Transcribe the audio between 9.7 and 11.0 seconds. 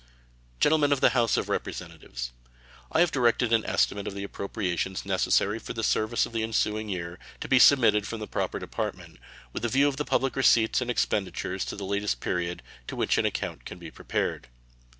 of the public receipts and